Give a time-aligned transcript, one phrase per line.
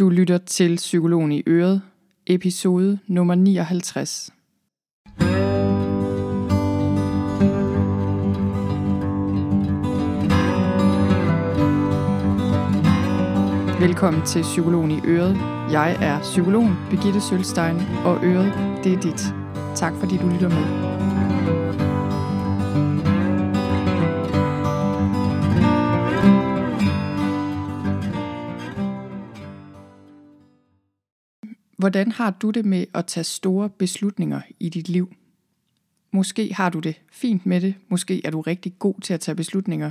[0.00, 1.82] Du lytter til Psykologen i Øret,
[2.26, 4.30] episode nummer 59.
[13.80, 15.36] Velkommen til Psykologen i Øret.
[15.72, 18.52] Jeg er psykologen Birgitte Sølstein, og Øret,
[18.84, 19.34] det er dit.
[19.76, 20.89] Tak fordi du lytter med.
[31.90, 35.14] Hvordan har du det med at tage store beslutninger i dit liv?
[36.10, 39.34] Måske har du det fint med det, måske er du rigtig god til at tage
[39.34, 39.90] beslutninger,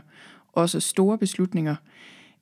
[0.53, 1.75] også store beslutninger,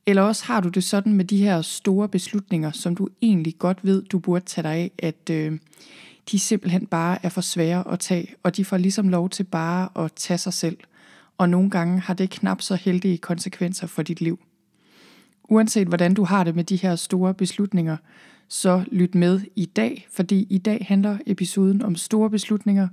[0.06, 3.80] eller også har du det sådan med de her store beslutninger, som du egentlig godt
[3.82, 5.60] ved, du burde tage dig af, at øh,
[6.32, 10.06] de simpelthen bare er for svære at tage, og de får ligesom lov til bare
[10.06, 10.78] at tage sig selv.
[11.38, 14.40] Og nogle gange har det knap så heldige konsekvenser for dit liv.
[15.44, 17.98] Uanset hvordan du har det med de her store beslutninger,
[18.48, 22.88] så lyt med i dag, fordi i dag handler episoden om store beslutninger,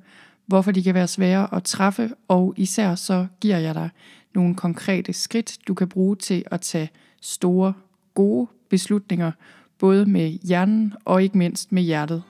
[0.47, 3.91] hvorfor de kan være svære at træffe, og især så giver jeg dig
[4.35, 7.73] nogle konkrete skridt, du kan bruge til at tage store,
[8.15, 9.33] gode beslutninger,
[9.79, 12.23] både med hjernen og ikke mindst med hjertet.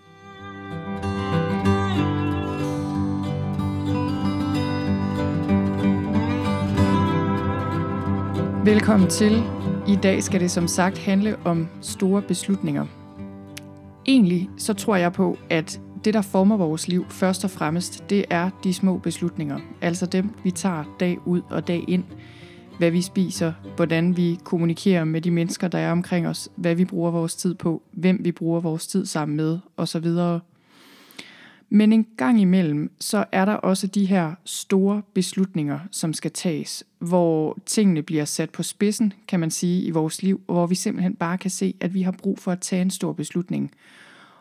[8.64, 9.42] Velkommen til.
[9.88, 13.03] I dag skal det som sagt handle om store beslutninger.
[14.06, 18.24] Egentlig så tror jeg på, at det, der former vores liv først og fremmest, det
[18.30, 19.58] er de små beslutninger.
[19.80, 22.04] Altså dem, vi tager dag ud og dag ind.
[22.78, 26.84] Hvad vi spiser, hvordan vi kommunikerer med de mennesker, der er omkring os, hvad vi
[26.84, 30.06] bruger vores tid på, hvem vi bruger vores tid sammen med, osv.
[31.74, 36.84] Men en gang imellem, så er der også de her store beslutninger, som skal tages,
[36.98, 40.74] hvor tingene bliver sat på spidsen, kan man sige, i vores liv, og hvor vi
[40.74, 43.70] simpelthen bare kan se, at vi har brug for at tage en stor beslutning.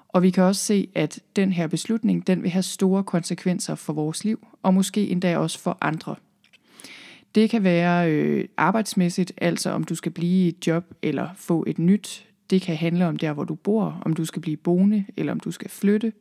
[0.10, 3.94] Og vi kan også se, at den her beslutning, den vil have store konsekvenser for
[3.94, 6.16] vores liv, og måske endda også for andre.
[7.36, 11.64] Det kan være øh, arbejdsmæssigt, altså om du skal blive i et job eller få
[11.68, 12.28] et nyt.
[12.50, 15.40] Det kan handle om der, hvor du bor, om du skal blive boende, eller om
[15.40, 16.12] du skal flytte.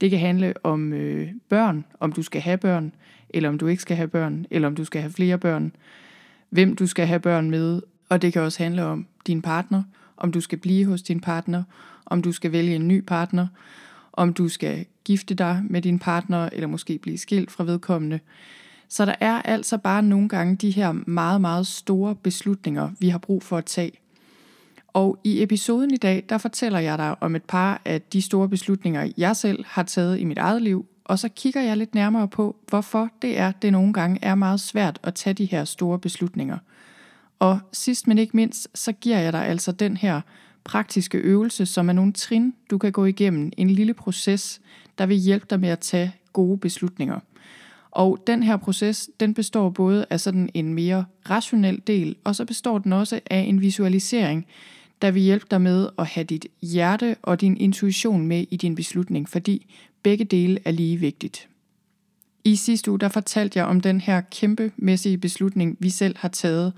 [0.00, 2.92] Det kan handle om øh, børn, om du skal have børn,
[3.30, 5.72] eller om du ikke skal have børn, eller om du skal have flere børn.
[6.50, 9.82] Hvem du skal have børn med, og det kan også handle om din partner,
[10.16, 11.62] om du skal blive hos din partner,
[12.06, 13.46] om du skal vælge en ny partner,
[14.12, 18.20] om du skal gifte dig med din partner, eller måske blive skilt fra vedkommende.
[18.88, 23.18] Så der er altså bare nogle gange de her meget, meget store beslutninger, vi har
[23.18, 23.92] brug for at tage.
[24.92, 28.48] Og i episoden i dag, der fortæller jeg dig om et par af de store
[28.48, 32.28] beslutninger, jeg selv har taget i mit eget liv, og så kigger jeg lidt nærmere
[32.28, 35.98] på, hvorfor det er, det nogle gange er meget svært at tage de her store
[35.98, 36.58] beslutninger.
[37.38, 40.20] Og sidst men ikke mindst, så giver jeg dig altså den her
[40.64, 43.52] praktiske øvelse, som er nogle trin, du kan gå igennem.
[43.56, 44.60] En lille proces,
[44.98, 47.20] der vil hjælpe dig med at tage gode beslutninger.
[47.90, 52.44] Og den her proces, den består både af sådan en mere rationel del, og så
[52.44, 54.46] består den også af en visualisering,
[55.02, 58.74] der vil hjælpe dig med at have dit hjerte og din intuition med i din
[58.74, 61.48] beslutning, fordi begge dele er lige vigtigt.
[62.44, 66.72] I sidste uge der fortalte jeg om den her kæmpemæssige beslutning, vi selv har taget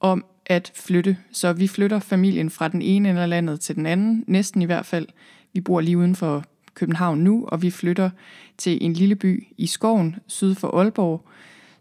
[0.00, 1.16] om at flytte.
[1.32, 4.64] Så vi flytter familien fra den ene ende af landet til den anden, næsten i
[4.64, 5.06] hvert fald.
[5.52, 6.44] Vi bor lige uden for
[6.74, 8.10] København nu, og vi flytter
[8.58, 11.28] til en lille by i skoven syd for Aalborg.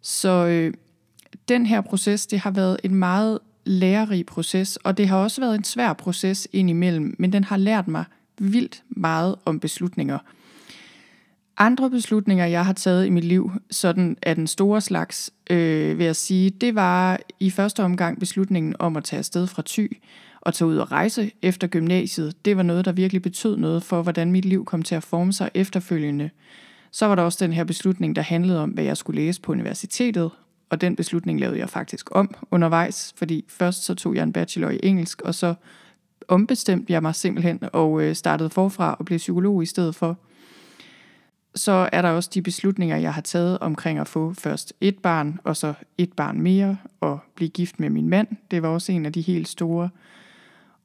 [0.01, 0.73] Så øh,
[1.49, 5.55] den her proces, det har været en meget lærerig proces, og det har også været
[5.55, 8.05] en svær proces indimellem, men den har lært mig
[8.39, 10.17] vildt meget om beslutninger.
[11.57, 16.05] Andre beslutninger, jeg har taget i mit liv, sådan af den store slags, øh, vil
[16.05, 19.97] jeg sige, det var i første omgang beslutningen om at tage afsted fra Thy
[20.41, 22.45] og tage ud og rejse efter gymnasiet.
[22.45, 25.33] Det var noget, der virkelig betød noget for, hvordan mit liv kom til at forme
[25.33, 26.29] sig efterfølgende.
[26.91, 29.51] Så var der også den her beslutning, der handlede om, hvad jeg skulle læse på
[29.51, 30.31] universitetet,
[30.69, 34.69] og den beslutning lavede jeg faktisk om undervejs, fordi først så tog jeg en bachelor
[34.69, 35.53] i engelsk, og så
[36.27, 40.17] ombestemte jeg mig simpelthen og øh, startede forfra og blev psykolog i stedet for
[41.55, 45.39] så er der også de beslutninger, jeg har taget omkring at få først et barn,
[45.43, 48.27] og så et barn mere, og blive gift med min mand.
[48.51, 49.89] Det var også en af de helt store.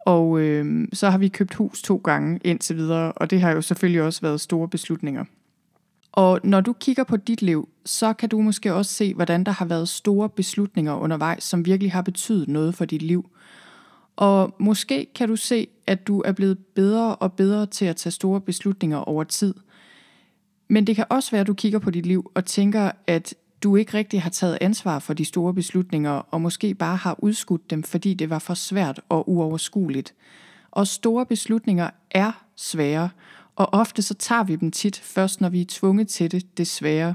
[0.06, 3.62] Og øh, så har vi købt hus to gange indtil videre, og det har jo
[3.62, 5.24] selvfølgelig også været store beslutninger.
[6.12, 9.52] Og når du kigger på dit liv, så kan du måske også se, hvordan der
[9.52, 13.30] har været store beslutninger undervejs, som virkelig har betydet noget for dit liv.
[14.16, 18.10] Og måske kan du se, at du er blevet bedre og bedre til at tage
[18.10, 19.54] store beslutninger over tid–
[20.70, 23.76] men det kan også være, at du kigger på dit liv og tænker, at du
[23.76, 27.82] ikke rigtig har taget ansvar for de store beslutninger, og måske bare har udskudt dem,
[27.82, 30.14] fordi det var for svært og uoverskueligt.
[30.70, 33.10] Og store beslutninger er svære,
[33.60, 37.14] og ofte så tager vi dem tit først, når vi er tvunget til det, desværre.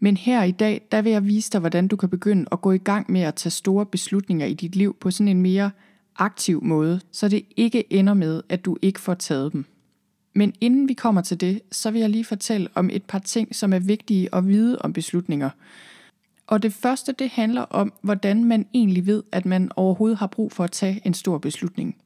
[0.00, 2.72] Men her i dag, der vil jeg vise dig, hvordan du kan begynde at gå
[2.72, 5.70] i gang med at tage store beslutninger i dit liv på sådan en mere
[6.16, 9.64] aktiv måde, så det ikke ender med, at du ikke får taget dem.
[10.34, 13.54] Men inden vi kommer til det, så vil jeg lige fortælle om et par ting,
[13.54, 15.50] som er vigtige at vide om beslutninger.
[16.46, 20.52] Og det første, det handler om, hvordan man egentlig ved, at man overhovedet har brug
[20.52, 21.96] for at tage en stor beslutning.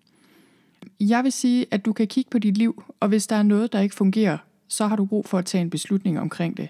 [1.01, 3.73] Jeg vil sige, at du kan kigge på dit liv, og hvis der er noget,
[3.73, 4.39] der ikke fungerer,
[4.69, 6.69] så har du brug for at tage en beslutning omkring det.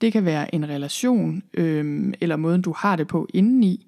[0.00, 3.86] Det kan være en relation, øh, eller måden du har det på indeni.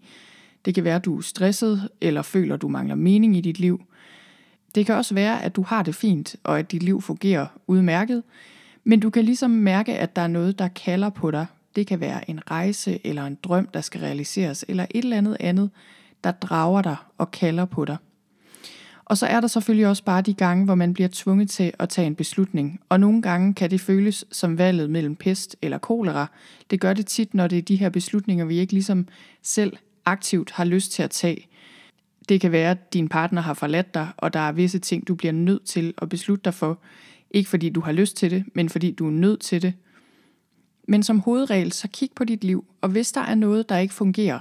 [0.64, 3.58] Det kan være, at du er stresset, eller føler, at du mangler mening i dit
[3.58, 3.82] liv.
[4.74, 8.22] Det kan også være, at du har det fint, og at dit liv fungerer udmærket,
[8.84, 11.46] men du kan ligesom mærke, at der er noget, der kalder på dig.
[11.76, 15.36] Det kan være en rejse, eller en drøm, der skal realiseres, eller et eller andet
[15.40, 15.70] andet,
[16.24, 17.96] der drager dig og kalder på dig.
[19.08, 21.88] Og så er der selvfølgelig også bare de gange, hvor man bliver tvunget til at
[21.88, 22.80] tage en beslutning.
[22.88, 26.26] Og nogle gange kan det føles som valget mellem pest eller kolera.
[26.70, 29.08] Det gør det tit, når det er de her beslutninger, vi ikke ligesom
[29.42, 31.48] selv aktivt har lyst til at tage.
[32.28, 35.14] Det kan være, at din partner har forladt dig, og der er visse ting, du
[35.14, 36.78] bliver nødt til at beslutte dig for.
[37.30, 39.74] Ikke fordi du har lyst til det, men fordi du er nødt til det.
[40.88, 43.94] Men som hovedregel, så kig på dit liv, og hvis der er noget, der ikke
[43.94, 44.40] fungerer,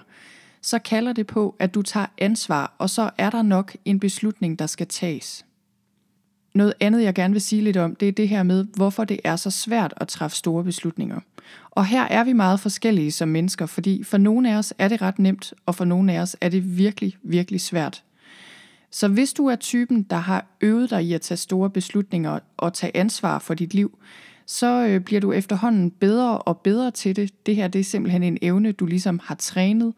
[0.62, 4.60] så kalder det på, at du tager ansvar, og så er der nok en beslutning,
[4.60, 5.46] der skal tages.
[6.56, 9.20] Noget andet, jeg gerne vil sige lidt om, det er det her med, hvorfor det
[9.24, 11.20] er så svært at træffe store beslutninger.
[11.72, 15.02] Og her er vi meget forskellige som mennesker, fordi for nogle af os er det
[15.02, 18.04] ret nemt, og for nogle af os er det virkelig, virkelig svært.
[18.92, 22.74] Så hvis du er typen, der har øvet dig i at tage store beslutninger og
[22.74, 23.98] tage ansvar for dit liv,
[24.46, 27.46] så øh, bliver du efterhånden bedre og bedre til det.
[27.46, 29.94] Det her det er simpelthen en evne, du ligesom har trænet,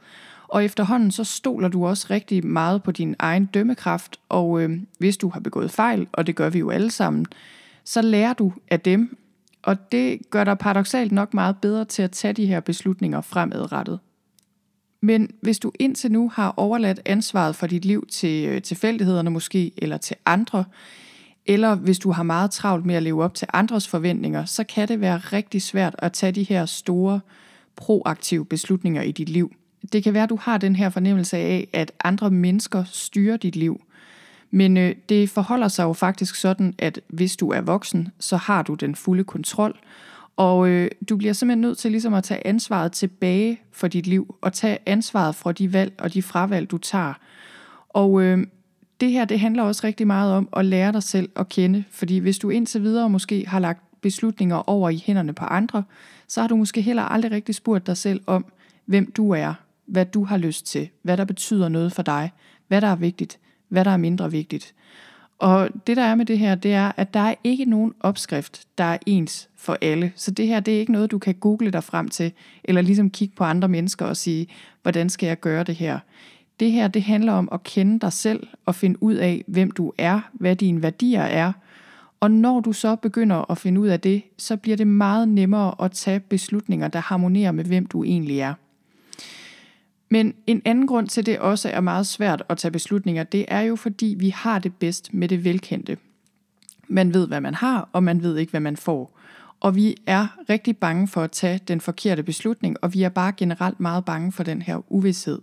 [0.50, 5.18] og efterhånden så stoler du også rigtig meget på din egen dømmekraft, og øh, hvis
[5.18, 7.26] du har begået fejl, og det gør vi jo alle sammen,
[7.84, 9.18] så lærer du af dem,
[9.64, 14.00] og det gør dig paradoxalt nok meget bedre til at tage de her beslutninger fremadrettet.
[15.02, 19.72] Men hvis du indtil nu har overladt ansvaret for dit liv til øh, tilfældighederne måske,
[19.78, 20.64] eller til andre,
[21.46, 24.88] eller hvis du har meget travlt med at leve op til andres forventninger, så kan
[24.88, 27.20] det være rigtig svært at tage de her store
[27.76, 29.52] proaktive beslutninger i dit liv.
[29.94, 33.56] Det kan være, at du har den her fornemmelse af, at andre mennesker styrer dit
[33.56, 33.82] liv.
[34.52, 38.64] Men øh, det forholder sig jo faktisk sådan, at hvis du er voksen, så har
[38.64, 39.80] du den fulde kontrol.
[40.38, 44.36] Og øh, du bliver simpelthen nødt til ligesom at tage ansvaret tilbage for dit liv,
[44.42, 47.14] og tage ansvaret for de valg og de fravalg, du tager.
[47.90, 48.48] Og øh,
[49.02, 52.18] det her, det handler også rigtig meget om at lære dig selv at kende, fordi
[52.18, 55.84] hvis du indtil videre måske har lagt beslutninger over i hænderne på andre,
[56.28, 58.46] så har du måske heller aldrig rigtig spurgt dig selv om,
[58.86, 59.54] hvem du er,
[59.90, 62.32] hvad du har lyst til, hvad der betyder noget for dig,
[62.68, 63.40] hvad der er vigtigt,
[63.70, 64.74] hvad der er mindre vigtigt.
[65.40, 68.68] Og det der er med det her, det er, at der er ikke nogen opskrift,
[68.78, 70.12] der er ens for alle.
[70.16, 72.32] Så det her, det er ikke noget, du kan google dig frem til,
[72.64, 74.48] eller ligesom kigge på andre mennesker og sige,
[74.82, 76.00] hvordan skal jeg gøre det her?
[76.60, 79.94] Det her, det handler om at kende dig selv og finde ud af, hvem du
[79.98, 81.52] er, hvad dine værdier er.
[82.20, 85.76] Og når du så begynder at finde ud af det, så bliver det meget nemmere
[85.84, 88.54] at tage beslutninger, der harmonerer med, hvem du egentlig er.
[90.10, 93.62] Men en anden grund til, det også er meget svært at tage beslutninger, det er
[93.62, 95.98] jo fordi, vi har det bedst med det velkendte.
[96.88, 99.20] Man ved, hvad man har, og man ved ikke, hvad man får.
[99.60, 103.32] Og vi er rigtig bange for at tage den forkerte beslutning, og vi er bare
[103.38, 105.40] generelt meget bange for den her uvidshed.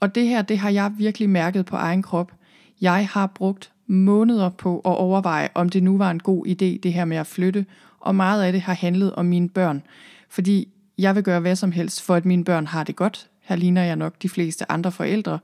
[0.00, 2.32] Og det her, det har jeg virkelig mærket på egen krop.
[2.80, 6.92] Jeg har brugt måneder på at overveje, om det nu var en god idé, det
[6.92, 7.66] her med at flytte,
[8.00, 9.82] og meget af det har handlet om mine børn.
[10.28, 13.58] Fordi jeg vil gøre hvad som helst, for at mine børn har det godt, her
[13.58, 15.38] ligner jeg nok de fleste andre forældre.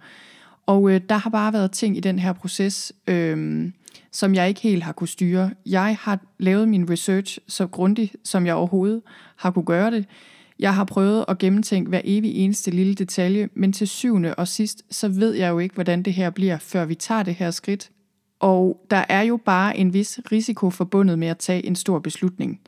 [0.66, 3.70] Og øh, der har bare været ting i den her proces, øh,
[4.12, 5.50] som jeg ikke helt har kunne styre.
[5.66, 9.02] Jeg har lavet min research så grundigt, som jeg overhovedet
[9.36, 10.04] har kunne gøre det.
[10.58, 14.82] Jeg har prøvet at gennemtænke hver evig eneste lille detalje, men til syvende og sidst,
[14.90, 17.90] så ved jeg jo ikke, hvordan det her bliver, før vi tager det her skridt.
[18.40, 22.60] Og der er jo bare en vis risiko forbundet med at tage en stor beslutning.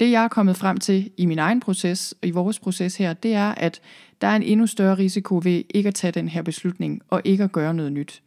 [0.00, 3.12] Det jeg er kommet frem til i min egen proces, og i vores proces her,
[3.12, 3.80] det er, at
[4.20, 7.44] der er en endnu større risiko ved ikke at tage den her beslutning, og ikke
[7.44, 8.22] at gøre noget nyt.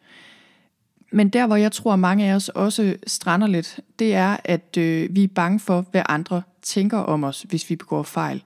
[1.12, 5.16] Men der, hvor jeg tror, mange af os også strander lidt, det er, at øh,
[5.16, 8.44] vi er bange for, hvad andre tænker om os, hvis vi begår fejl.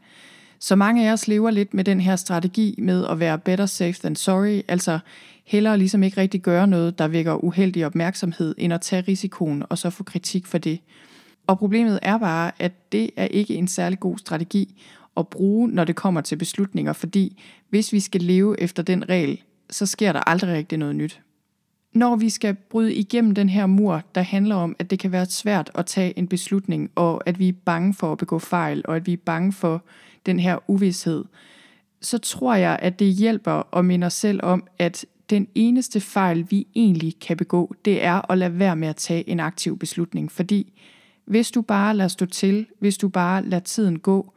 [0.60, 3.94] Så mange af os lever lidt med den her strategi med at være better safe
[4.00, 5.00] than sorry, altså
[5.46, 9.78] hellere ligesom ikke rigtig gøre noget, der vækker uheldig opmærksomhed, end at tage risikoen og
[9.78, 10.80] så få kritik for det.
[11.48, 14.84] Og problemet er bare, at det er ikke en særlig god strategi
[15.18, 19.42] at bruge, når det kommer til beslutninger, fordi hvis vi skal leve efter den regel,
[19.70, 21.22] så sker der aldrig rigtig noget nyt.
[21.94, 25.26] når vi skal bryde igennem den her mur, der handler om, at det kan være
[25.26, 28.96] svært at tage en beslutning, og at vi er bange for at begå fejl, og
[28.96, 29.84] at vi er bange for
[30.26, 31.26] den her uvidshed,
[32.02, 36.46] så tror jeg, at det hjælper at minde os selv om, at den eneste fejl,
[36.50, 40.32] vi egentlig kan begå, det er at lade være med at tage en aktiv beslutning.
[40.32, 40.74] Fordi
[41.28, 44.34] hvis du bare lader stå til, hvis du bare lader tiden gå,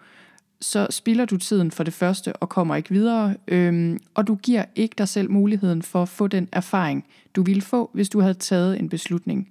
[0.60, 4.64] så spilder du tiden for det første og kommer ikke videre, øhm, og du giver
[4.74, 7.06] ikke dig selv muligheden for at få den erfaring,
[7.36, 9.48] du ville få, hvis du havde taget en beslutning.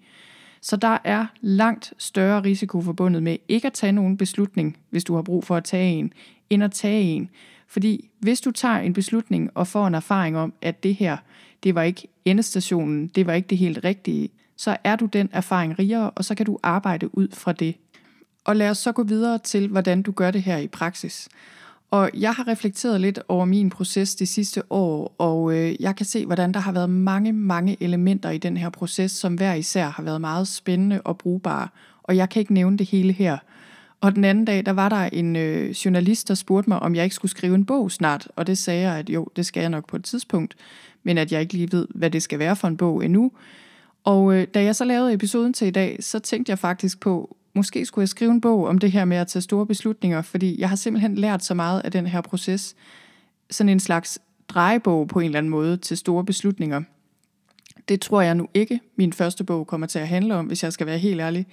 [0.62, 5.16] Så der er langt større risiko forbundet med ikke at tage nogen beslutning, hvis du
[5.16, 6.14] har brug for at tage en,
[6.50, 7.30] end at tage en.
[7.68, 11.18] Fordi hvis du tager en beslutning og får en erfaring om, at det her,
[11.64, 14.30] det var ikke endestationen, det var ikke det helt rigtige,
[14.60, 17.76] så er du den erfaring rigere, og så kan du arbejde ud fra det.
[18.46, 21.30] Og lad os så gå videre til, hvordan du gør det her i praksis.
[21.92, 26.06] Og jeg har reflekteret lidt over min proces det sidste år, og øh, jeg kan
[26.06, 29.90] se, hvordan der har været mange, mange elementer i den her proces, som hver især
[29.90, 31.68] har været meget spændende og brugbare.
[32.04, 33.38] Og jeg kan ikke nævne det hele her.
[34.02, 37.04] Og den anden dag, der var der en øh, journalist, der spurgte mig, om jeg
[37.04, 38.28] ikke skulle skrive en bog snart.
[38.36, 40.56] Og det sagde jeg, at jo, det skal jeg nok på et tidspunkt,
[41.04, 43.32] men at jeg ikke lige ved, hvad det skal være for en bog endnu.
[44.04, 47.38] Og øh, da jeg så lavede episoden til i dag, så tænkte jeg faktisk på,
[47.54, 50.62] måske skulle jeg skrive en bog om det her med at tage store beslutninger, fordi
[50.62, 52.76] jeg har simpelthen lært så meget af den her proces.
[53.50, 56.82] Sådan en slags drejebog på en eller anden måde til store beslutninger.
[57.88, 60.74] Det tror jeg nu ikke, min første bog kommer til at handle om, hvis jeg
[60.74, 61.48] skal være helt ærlig.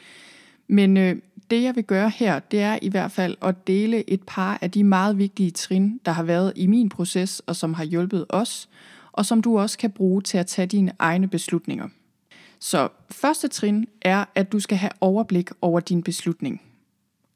[0.69, 1.17] Men øh,
[1.51, 4.71] det jeg vil gøre her, det er i hvert fald at dele et par af
[4.71, 8.69] de meget vigtige trin, der har været i min proces, og som har hjulpet os,
[9.13, 11.89] og som du også kan bruge til at tage dine egne beslutninger.
[12.61, 16.63] Så første trin er, at du skal have overblik over din beslutning.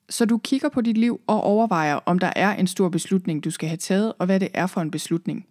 [0.08, 3.50] Så du kigger på dit liv og overvejer, om der er en stor beslutning, du
[3.50, 5.46] skal have taget, og hvad det er for en beslutning.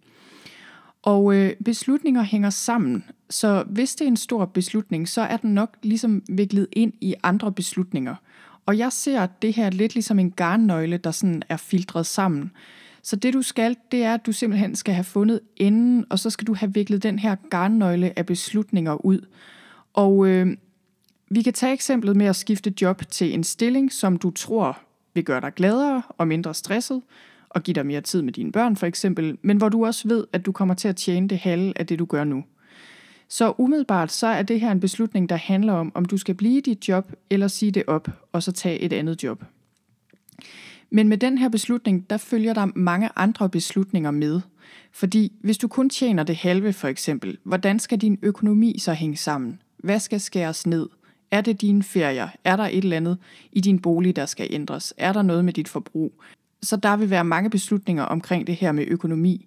[1.02, 5.54] Og øh, beslutninger hænger sammen, så hvis det er en stor beslutning, så er den
[5.54, 8.14] nok ligesom viklet ind i andre beslutninger.
[8.66, 12.50] Og jeg ser det her lidt ligesom en garnnøgle, der sådan er filtreret sammen.
[13.02, 16.30] Så det du skal, det er, at du simpelthen skal have fundet enden, og så
[16.30, 19.20] skal du have viklet den her garnnøgle af beslutninger ud.
[19.92, 20.56] Og øh,
[21.30, 24.78] vi kan tage eksemplet med at skifte job til en stilling, som du tror
[25.14, 27.02] vil gøre dig gladere og mindre stresset,
[27.48, 30.26] og give dig mere tid med dine børn for eksempel, men hvor du også ved,
[30.32, 32.44] at du kommer til at tjene det halve af det, du gør nu.
[33.28, 36.58] Så umiddelbart så er det her en beslutning, der handler om, om du skal blive
[36.58, 39.44] i dit job, eller sige det op, og så tage et andet job.
[40.90, 44.40] Men med den her beslutning, der følger der mange andre beslutninger med.
[44.92, 49.16] Fordi hvis du kun tjener det halve for eksempel, hvordan skal din økonomi så hænge
[49.16, 49.60] sammen?
[49.82, 50.88] Hvad skal skæres ned?
[51.30, 52.28] Er det dine ferier?
[52.44, 53.18] Er der et eller andet
[53.52, 54.94] i din bolig, der skal ændres?
[54.96, 56.22] Er der noget med dit forbrug?
[56.62, 59.46] Så der vil være mange beslutninger omkring det her med økonomi.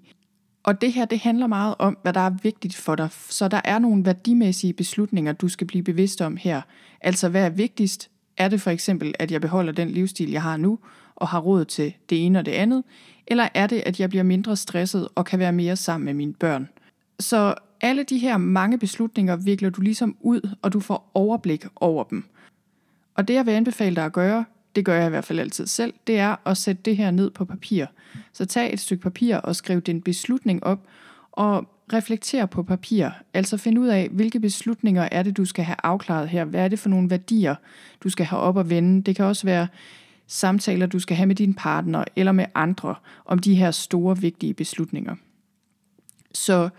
[0.64, 3.10] Og det her, det handler meget om, hvad der er vigtigt for dig.
[3.12, 6.62] Så der er nogle værdimæssige beslutninger, du skal blive bevidst om her.
[7.02, 8.10] Altså, hvad er vigtigst?
[8.38, 10.80] Er det for eksempel, at jeg beholder den livsstil, jeg har nu,
[11.16, 12.84] og har råd til det ene og det andet?
[13.28, 16.34] Eller er det, at jeg bliver mindre stresset og kan være mere sammen med mine
[16.34, 16.70] børn?
[17.20, 22.04] Så alle de her mange beslutninger vikler du ligesom ud, og du får overblik over
[22.04, 22.24] dem.
[23.16, 25.68] Og det jeg vil anbefale dig at gøre, det gør jeg i hvert fald altid
[25.68, 27.86] selv, det er at sætte det her ned på papir.
[28.34, 30.88] Så tag et stykke papir og skriv din beslutning op,
[31.32, 33.10] og reflekter på papir.
[33.34, 36.46] Altså find ud af, hvilke beslutninger er det, du skal have afklaret her.
[36.46, 37.56] Hvad er det for nogle værdier,
[38.04, 39.04] du skal have op og vende.
[39.04, 39.68] Det kan også være
[40.28, 44.54] samtaler, du skal have med din partner eller med andre om de her store, vigtige
[44.54, 45.16] beslutninger.
[46.34, 46.70] Så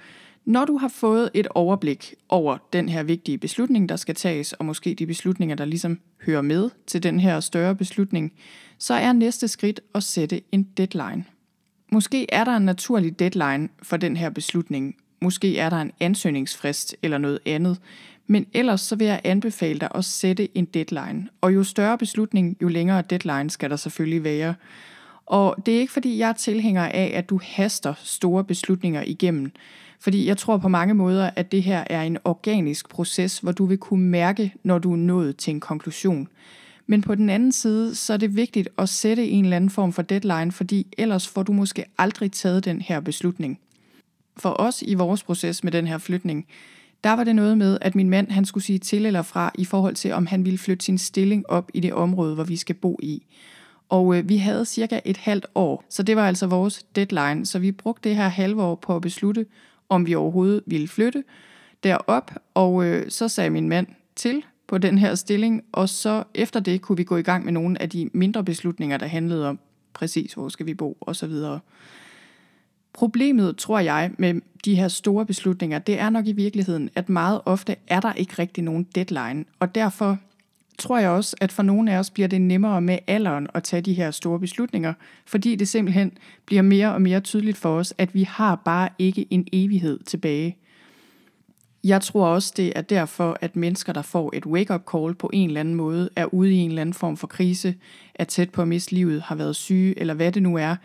[0.44, 4.64] når du har fået et overblik over den her vigtige beslutning, der skal tages, og
[4.64, 8.32] måske de beslutninger, der ligesom hører med til den her større beslutning,
[8.78, 11.24] så er næste skridt at sætte en deadline.
[11.92, 14.96] Måske er der en naturlig deadline for den her beslutning.
[15.20, 17.78] Måske er der en ansøgningsfrist eller noget andet.
[18.26, 21.28] Men ellers så vil jeg anbefale dig at sætte en deadline.
[21.40, 24.54] Og jo større beslutning, jo længere deadline skal der selvfølgelig være.
[25.26, 29.52] Og det er ikke fordi, jeg er tilhænger af, at du haster store beslutninger igennem.
[30.00, 33.64] Fordi jeg tror på mange måder, at det her er en organisk proces, hvor du
[33.64, 36.28] vil kunne mærke, når du er nået til en konklusion.
[36.86, 39.92] Men på den anden side, så er det vigtigt at sætte en eller anden form
[39.92, 43.58] for deadline, fordi ellers får du måske aldrig taget den her beslutning.
[44.36, 46.46] For os i vores proces med den her flytning,
[47.04, 49.64] der var det noget med, at min mand han skulle sige til eller fra i
[49.64, 52.74] forhold til, om han ville flytte sin stilling op i det område, hvor vi skal
[52.74, 53.22] bo i.
[53.88, 57.46] Og øh, vi havde cirka et halvt år, så det var altså vores deadline.
[57.46, 59.46] Så vi brugte det her halve år på at beslutte,
[59.88, 61.24] om vi overhovedet ville flytte
[61.84, 62.30] derop.
[62.54, 63.86] Og øh, så sagde min mand
[64.16, 67.52] til på den her stilling, og så efter det kunne vi gå i gang med
[67.52, 69.58] nogle af de mindre beslutninger, der handlede om
[69.92, 71.32] præcis, hvor skal vi bo osv.
[72.92, 77.40] Problemet, tror jeg, med de her store beslutninger, det er nok i virkeligheden, at meget
[77.44, 80.18] ofte er der ikke rigtig nogen deadline, og derfor
[80.78, 83.82] tror jeg også, at for nogle af os bliver det nemmere med alderen at tage
[83.82, 84.94] de her store beslutninger,
[85.26, 86.12] fordi det simpelthen
[86.46, 90.56] bliver mere og mere tydeligt for os, at vi har bare ikke en evighed tilbage.
[91.84, 95.48] Jeg tror også, det er derfor, at mennesker, der får et wake-up call på en
[95.48, 97.74] eller anden måde, er ude i en eller anden form for krise,
[98.14, 100.76] er tæt på at miste livet, har været syge, eller hvad det nu er,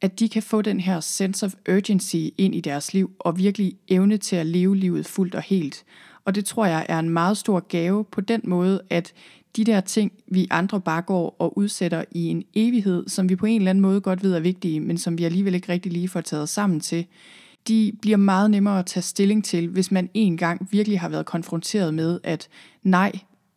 [0.00, 3.76] at de kan få den her sense of urgency ind i deres liv, og virkelig
[3.88, 5.84] evne til at leve livet fuldt og helt.
[6.24, 9.12] Og det tror jeg er en meget stor gave på den måde, at
[9.56, 13.46] de der ting, vi andre bare går og udsætter i en evighed, som vi på
[13.46, 16.08] en eller anden måde godt ved er vigtige, men som vi alligevel ikke rigtig lige
[16.08, 17.06] får taget sammen til,
[17.68, 21.26] de bliver meget nemmere at tage stilling til, hvis man en gang virkelig har været
[21.26, 22.48] konfronteret med, at
[22.82, 23.12] nej,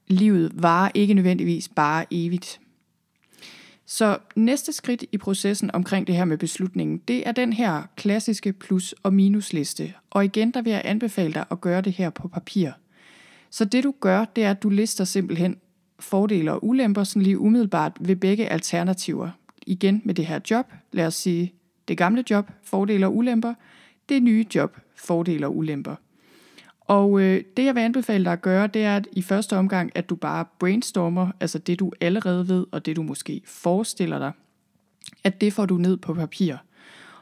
[0.08, 2.60] livet varer ikke nødvendigvis bare evigt.
[3.86, 8.54] Så næste skridt i processen omkring det her med beslutningen, det er den her klassiske
[8.54, 9.94] plus- og minusliste.
[10.10, 12.72] Og igen, der vil jeg anbefale dig at gøre det her på papir.
[13.50, 15.58] Så det du gør, det er, at du lister simpelthen
[16.00, 19.30] fordele og ulemper sådan lige umiddelbart ved begge alternativer.
[19.68, 21.54] Igen med det her job, lad os sige
[21.88, 23.54] det gamle job, fordele og ulemper,
[24.10, 25.96] det nye job, fordele og ulemper.
[26.88, 29.92] Og øh, det jeg vil anbefale dig at gøre, det er at i første omgang,
[29.96, 34.32] at du bare brainstormer, altså det du allerede ved, og det du måske forestiller dig,
[35.24, 36.56] at det får du ned på papir.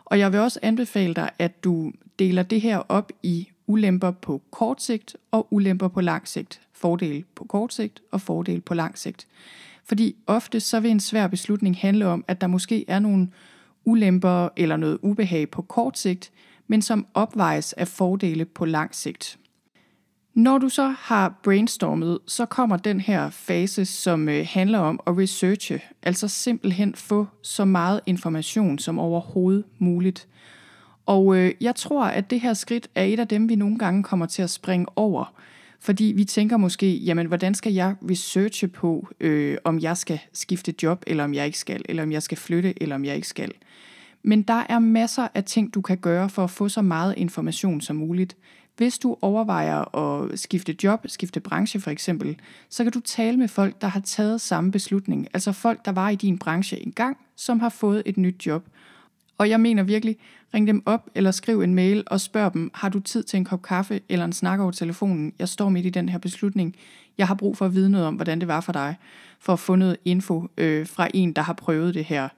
[0.05, 4.41] Og jeg vil også anbefale dig, at du deler det her op i ulemper på
[4.51, 6.61] kort sigt og ulemper på lang sigt.
[6.73, 9.27] Fordele på kort sigt og fordele på lang sigt.
[9.85, 13.29] Fordi ofte så vil en svær beslutning handle om, at der måske er nogle
[13.85, 16.31] ulemper eller noget ubehag på kort sigt,
[16.67, 19.39] men som opvejes af fordele på lang sigt.
[20.33, 25.17] Når du så har brainstormet, så kommer den her fase, som øh, handler om at
[25.17, 30.27] researche, altså simpelthen få så meget information som overhovedet muligt.
[31.05, 34.03] Og øh, jeg tror, at det her skridt er et af dem, vi nogle gange
[34.03, 35.33] kommer til at springe over.
[35.79, 40.73] Fordi vi tænker måske, jamen hvordan skal jeg researche på, øh, om jeg skal skifte
[40.83, 43.27] job, eller om jeg ikke skal, eller om jeg skal flytte, eller om jeg ikke
[43.27, 43.51] skal.
[44.23, 47.81] Men der er masser af ting, du kan gøre for at få så meget information
[47.81, 48.35] som muligt.
[48.77, 53.47] Hvis du overvejer at skifte job, skifte branche for eksempel, så kan du tale med
[53.47, 55.27] folk, der har taget samme beslutning.
[55.33, 58.65] Altså folk, der var i din branche engang, som har fået et nyt job.
[59.37, 60.17] Og jeg mener virkelig,
[60.53, 63.45] ring dem op eller skriv en mail og spørg dem, har du tid til en
[63.45, 65.33] kop kaffe eller en snak over telefonen?
[65.39, 66.75] Jeg står midt i den her beslutning.
[67.17, 68.95] Jeg har brug for at vide noget om, hvordan det var for dig,
[69.39, 72.29] for at få noget info øh, fra en, der har prøvet det her.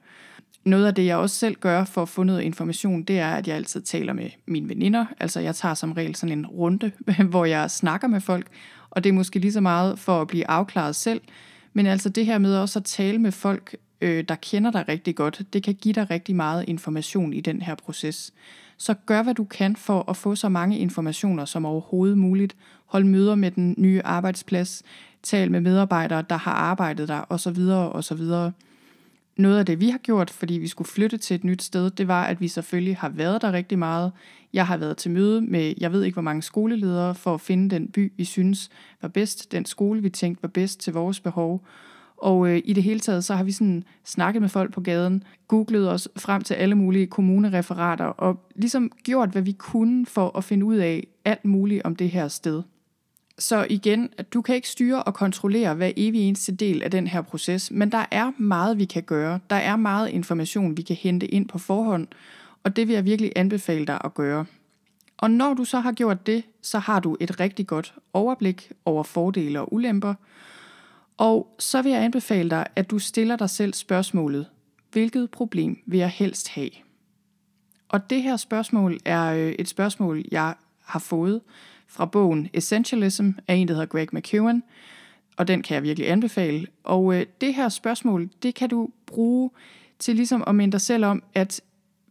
[0.66, 3.48] Noget af det, jeg også selv gør for at få noget information, det er, at
[3.48, 5.06] jeg altid taler med mine veninder.
[5.20, 6.92] Altså jeg tager som regel sådan en runde,
[7.30, 8.46] hvor jeg snakker med folk,
[8.90, 11.20] og det er måske lige så meget for at blive afklaret selv,
[11.72, 15.16] men altså det her med også at tale med folk, øh, der kender dig rigtig
[15.16, 18.32] godt, det kan give dig rigtig meget information i den her proces.
[18.76, 22.56] Så gør hvad du kan for at få så mange informationer som overhovedet muligt.
[22.86, 24.82] Hold møder med den nye arbejdsplads,
[25.22, 27.58] tal med medarbejdere, der har arbejdet der osv.
[27.70, 28.22] osv
[29.36, 32.08] noget af det, vi har gjort, fordi vi skulle flytte til et nyt sted, det
[32.08, 34.12] var, at vi selvfølgelig har været der rigtig meget.
[34.52, 37.74] Jeg har været til møde med, jeg ved ikke hvor mange skoleledere, for at finde
[37.74, 38.70] den by, vi synes
[39.02, 41.64] var bedst, den skole, vi tænkte var bedst til vores behov.
[42.16, 45.24] Og øh, i det hele taget, så har vi sådan snakket med folk på gaden,
[45.48, 50.44] googlet os frem til alle mulige kommunereferater, og ligesom gjort, hvad vi kunne for at
[50.44, 52.62] finde ud af alt muligt om det her sted.
[53.38, 57.06] Så igen, at du kan ikke styre og kontrollere hver evig eneste del af den
[57.06, 59.40] her proces, men der er meget, vi kan gøre.
[59.50, 62.06] Der er meget information, vi kan hente ind på forhånd,
[62.64, 64.46] og det vil jeg virkelig anbefale dig at gøre.
[65.16, 69.02] Og når du så har gjort det, så har du et rigtig godt overblik over
[69.02, 70.14] fordele og ulemper.
[71.16, 74.46] Og så vil jeg anbefale dig, at du stiller dig selv spørgsmålet,
[74.92, 76.70] hvilket problem vil jeg helst have?
[77.88, 81.40] Og det her spørgsmål er øh, et spørgsmål, jeg har fået
[81.88, 84.62] fra bogen Essentialism af en, der hedder Greg McEwen,
[85.36, 86.66] og den kan jeg virkelig anbefale.
[86.84, 89.50] Og øh, det her spørgsmål, det kan du bruge
[89.98, 91.60] til ligesom at minde dig selv om, at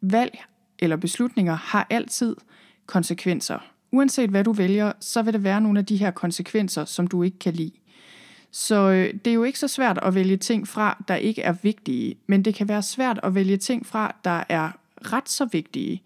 [0.01, 0.43] valg
[0.79, 2.35] eller beslutninger har altid
[2.85, 3.59] konsekvenser.
[3.91, 7.23] Uanset hvad du vælger, så vil det være nogle af de her konsekvenser, som du
[7.23, 7.71] ikke kan lide.
[8.51, 11.53] Så øh, det er jo ikke så svært at vælge ting fra, der ikke er
[11.61, 16.03] vigtige, men det kan være svært at vælge ting fra, der er ret så vigtige.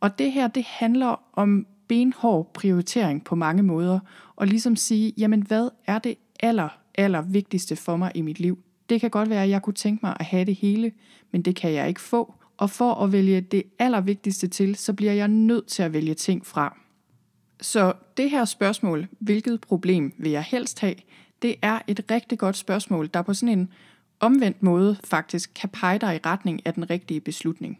[0.00, 3.98] Og det her, det handler om benhård prioritering på mange måder,
[4.36, 8.58] og ligesom sige, jamen hvad er det aller, aller vigtigste for mig i mit liv?
[8.88, 10.92] Det kan godt være, at jeg kunne tænke mig at have det hele,
[11.32, 12.34] men det kan jeg ikke få.
[12.56, 16.46] Og for at vælge det allervigtigste til, så bliver jeg nødt til at vælge ting
[16.46, 16.78] fra.
[17.60, 20.94] Så det her spørgsmål, hvilket problem vil jeg helst have,
[21.42, 23.68] det er et rigtig godt spørgsmål, der på sådan en
[24.20, 27.78] omvendt måde faktisk kan pege dig i retning af den rigtige beslutning.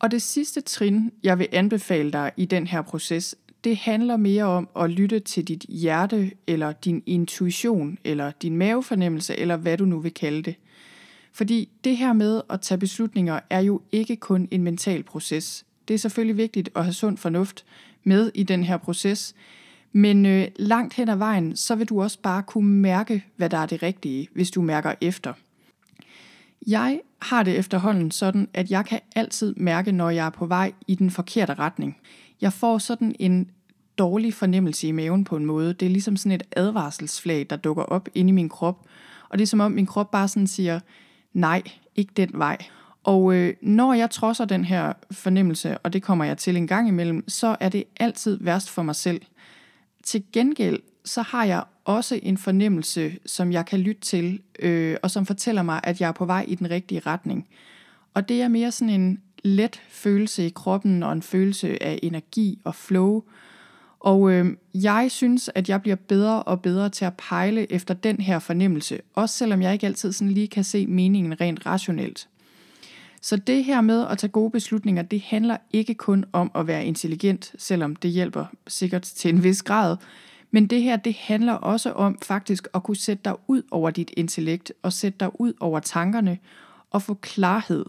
[0.00, 3.34] Og det sidste trin, jeg vil anbefale dig i den her proces,
[3.64, 9.36] det handler mere om at lytte til dit hjerte, eller din intuition, eller din mavefornemmelse,
[9.36, 10.54] eller hvad du nu vil kalde det.
[11.32, 15.64] Fordi det her med at tage beslutninger er jo ikke kun en mental proces.
[15.88, 17.64] Det er selvfølgelig vigtigt at have sund fornuft
[18.04, 19.34] med i den her proces,
[19.92, 23.58] men øh, langt hen ad vejen, så vil du også bare kunne mærke, hvad der
[23.58, 25.32] er det rigtige, hvis du mærker efter.
[26.66, 30.72] Jeg har det efterhånden sådan, at jeg kan altid mærke, når jeg er på vej
[30.86, 31.96] i den forkerte retning.
[32.40, 33.50] Jeg får sådan en
[33.98, 35.74] dårlig fornemmelse i maven på en måde.
[35.74, 38.86] Det er ligesom sådan et advarselsflag, der dukker op inde i min krop.
[39.28, 40.80] Og det er som om min krop bare sådan siger,
[41.32, 41.62] nej,
[41.96, 42.58] ikke den vej.
[43.04, 46.88] Og øh, når jeg trodser den her fornemmelse, og det kommer jeg til en gang
[46.88, 49.20] imellem, så er det altid værst for mig selv.
[50.04, 55.10] Til gengæld, så har jeg også en fornemmelse, som jeg kan lytte til, øh, og
[55.10, 57.48] som fortæller mig, at jeg er på vej i den rigtige retning.
[58.14, 62.58] Og det er mere sådan en let følelse i kroppen, og en følelse af energi
[62.64, 63.22] og flow.
[64.00, 68.20] Og øh, jeg synes, at jeg bliver bedre og bedre til at pejle efter den
[68.20, 72.28] her fornemmelse, også selvom jeg ikke altid sådan lige kan se meningen rent rationelt.
[73.22, 76.84] Så det her med at tage gode beslutninger, det handler ikke kun om at være
[76.84, 79.96] intelligent, selvom det hjælper sikkert til en vis grad.
[80.50, 84.10] Men det her, det handler også om faktisk at kunne sætte dig ud over dit
[84.16, 86.38] intellekt og sætte dig ud over tankerne
[86.90, 87.84] og få klarhed.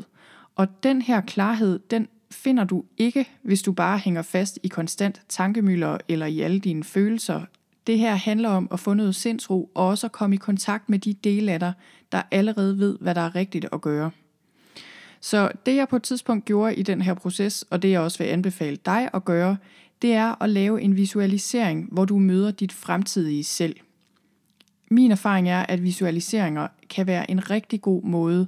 [0.55, 5.21] Og den her klarhed, den finder du ikke, hvis du bare hænger fast i konstant
[5.29, 7.41] tankemøller eller i alle dine følelser.
[7.87, 10.99] Det her handler om at få noget sindsro og også at komme i kontakt med
[10.99, 11.73] de dele af dig,
[12.11, 14.11] der allerede ved, hvad der er rigtigt at gøre.
[15.21, 18.17] Så det jeg på et tidspunkt gjorde i den her proces, og det jeg også
[18.17, 19.57] vil anbefale dig at gøre,
[20.01, 23.75] det er at lave en visualisering, hvor du møder dit fremtidige selv.
[24.91, 28.47] Min erfaring er, at visualiseringer kan være en rigtig god måde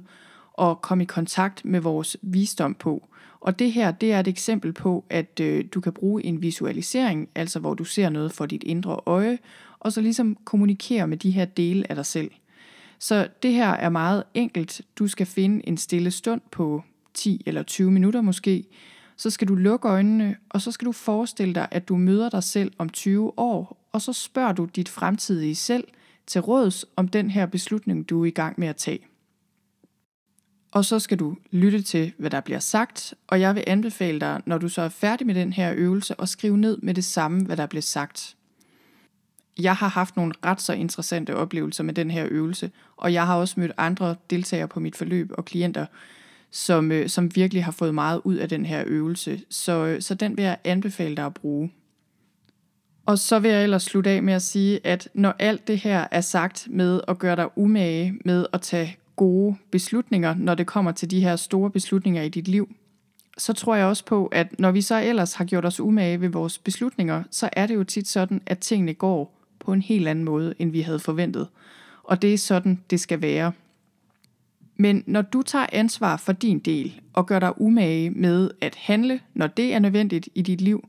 [0.60, 3.08] at komme i kontakt med vores visdom på.
[3.40, 7.28] Og det her, det er et eksempel på, at øh, du kan bruge en visualisering,
[7.34, 9.38] altså hvor du ser noget for dit indre øje,
[9.80, 12.30] og så ligesom kommunikere med de her dele af dig selv.
[12.98, 14.80] Så det her er meget enkelt.
[14.98, 16.82] Du skal finde en stille stund på
[17.14, 18.64] 10 eller 20 minutter måske.
[19.16, 22.42] Så skal du lukke øjnene, og så skal du forestille dig, at du møder dig
[22.42, 25.84] selv om 20 år, og så spørger du dit fremtidige selv
[26.26, 29.06] til råds om den her beslutning, du er i gang med at tage.
[30.72, 34.42] Og så skal du lytte til, hvad der bliver sagt, og jeg vil anbefale dig,
[34.46, 37.44] når du så er færdig med den her øvelse, at skrive ned med det samme,
[37.44, 38.36] hvad der bliver sagt
[39.58, 43.36] jeg har haft nogle ret så interessante oplevelser med den her øvelse, og jeg har
[43.36, 45.86] også mødt andre deltagere på mit forløb og klienter,
[46.54, 49.40] som, øh, som virkelig har fået meget ud af den her øvelse.
[49.50, 51.72] Så, øh, så den vil jeg anbefale dig at bruge.
[53.06, 56.06] Og så vil jeg ellers slutte af med at sige, at når alt det her
[56.10, 60.92] er sagt med at gøre dig umage med at tage gode beslutninger, når det kommer
[60.92, 62.74] til de her store beslutninger i dit liv,
[63.38, 66.28] så tror jeg også på, at når vi så ellers har gjort os umage ved
[66.28, 70.24] vores beslutninger, så er det jo tit sådan, at tingene går på en helt anden
[70.24, 71.48] måde, end vi havde forventet.
[72.04, 73.52] Og det er sådan, det skal være.
[74.76, 79.20] Men når du tager ansvar for din del og gør dig umage med at handle,
[79.34, 80.88] når det er nødvendigt i dit liv,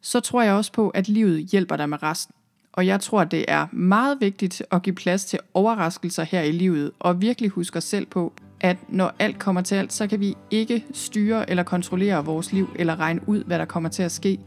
[0.00, 2.34] så tror jeg også på, at livet hjælper dig med resten.
[2.72, 6.90] Og jeg tror, det er meget vigtigt at give plads til overraskelser her i livet,
[6.98, 10.34] og virkelig huske os selv på, at når alt kommer til alt, så kan vi
[10.50, 14.38] ikke styre eller kontrollere vores liv, eller regne ud, hvad der kommer til at ske.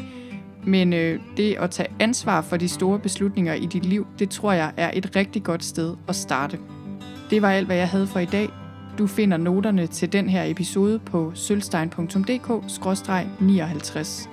[0.66, 4.52] Men øh, det at tage ansvar for de store beslutninger i dit liv, det tror
[4.52, 6.60] jeg er et rigtig godt sted at starte.
[7.30, 8.50] Det var alt, hvad jeg havde for i dag.
[8.98, 14.30] Du finder noterne til den her episode på sølvstein.dk-59.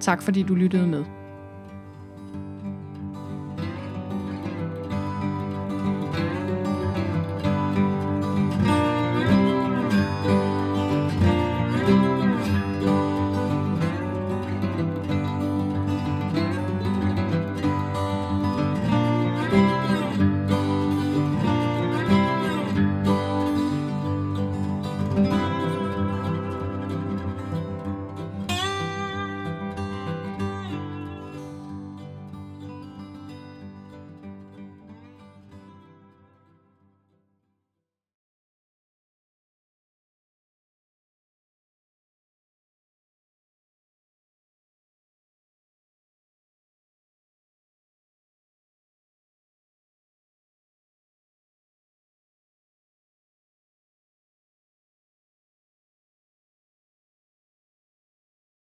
[0.00, 1.04] Tak fordi du lyttede med.